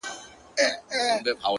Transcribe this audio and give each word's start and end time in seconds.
ماهېره 0.55 1.21
که 1.35 1.39
ـ 1.39 1.41